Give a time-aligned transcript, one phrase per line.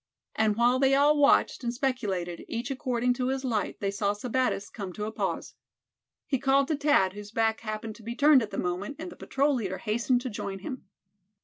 [0.35, 4.67] And while they all watched, and speculated, each according to his light, they saw Sebattis
[4.71, 5.53] come to a pause.
[6.25, 9.15] He called to Thad, whose back happened to be turned at the moment; and the
[9.15, 10.85] patrol leader hastened to join him.